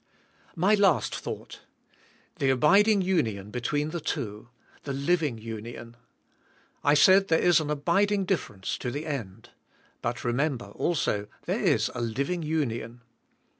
My 0.55 0.73
last 0.73 1.15
thought. 1.15 1.59
The 2.39 2.49
abiding 2.49 3.03
union 3.03 3.51
between 3.51 3.91
the 3.91 3.99
two; 4.01 4.49
the 4.81 4.93
living 4.93 5.37
union. 5.37 5.95
I 6.83 6.95
said 6.95 7.27
there 7.27 7.37
is 7.37 7.59
an 7.59 7.67
abid 7.69 8.09
ing 8.09 8.25
difference 8.25 8.79
to 8.79 8.89
the 8.89 9.05
end. 9.05 9.51
But 10.01 10.23
remember, 10.23 10.69
also, 10.71 11.27
there 11.45 11.61
is 11.61 11.91
a 11.93 12.01
living 12.01 12.41
union. 12.41 13.01